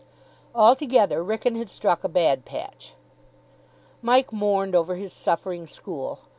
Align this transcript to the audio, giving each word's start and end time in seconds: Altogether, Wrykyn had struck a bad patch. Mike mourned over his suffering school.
Altogether, 0.55 1.23
Wrykyn 1.23 1.55
had 1.57 1.69
struck 1.69 2.03
a 2.03 2.09
bad 2.09 2.43
patch. 2.43 2.95
Mike 4.01 4.33
mourned 4.33 4.73
over 4.73 4.95
his 4.95 5.13
suffering 5.13 5.67
school. 5.67 6.21